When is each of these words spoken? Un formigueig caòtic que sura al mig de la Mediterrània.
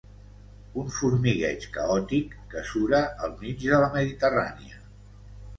Un 0.83 0.87
formigueig 0.93 1.67
caòtic 1.75 2.33
que 2.55 2.63
sura 2.71 3.03
al 3.29 3.39
mig 3.43 3.63
de 3.69 3.83
la 3.85 3.91
Mediterrània. 3.99 4.83